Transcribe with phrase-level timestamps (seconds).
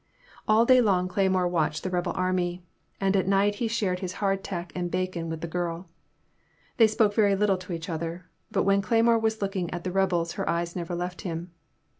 [0.47, 2.65] All day long Cleymore watched the rebel army,
[2.99, 5.89] and at night he shared his hard tack and bacon with the girl.
[6.77, 10.31] They spoke very little to each other, but when Cleymore was looking at the rebels
[10.31, 11.51] her eyes never left him.